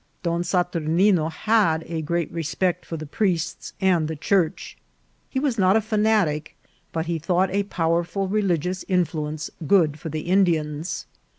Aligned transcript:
Don 0.23 0.41
Satur 0.43 0.79
nino 0.83 1.29
had 1.29 1.83
a 1.85 2.01
great 2.01 2.31
respect 2.31 2.87
for 2.87 2.97
the 2.97 3.05
priests 3.05 3.73
and 3.79 4.07
the 4.07 4.15
Church. 4.15 4.75
He 5.29 5.39
was 5.39 5.59
not 5.59 5.77
a 5.77 5.81
fanatic, 5.81 6.57
but 6.91 7.05
he 7.05 7.19
thought 7.19 7.51
a 7.51 7.61
powerful 7.69 8.27
reli 8.27 8.57
gious 8.57 8.83
influence 8.87 9.51
good 9.67 9.99
for 9.99 10.09
the 10.09 10.21
Indians. 10.21 11.05